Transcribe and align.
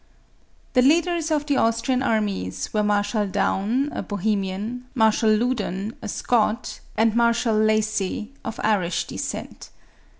The 0.73 0.81
leaders 0.81 1.29
of 1.29 1.45
the 1.45 1.57
Austrian 1.57 2.01
armies, 2.01 2.73
were 2.73 2.81
Marshal 2.81 3.27
Daun, 3.27 3.91
a 3.91 4.01
Bohemian; 4.01 4.85
Marshal 4.95 5.29
Loudon, 5.31 5.93
a 6.01 6.07
Scot; 6.07 6.79
and 6.97 7.15
Mar 7.15 7.35
shal 7.35 7.53
Lacy, 7.59 8.31
of 8.43 8.59
Irish 8.63 9.05
descent. 9.05 9.69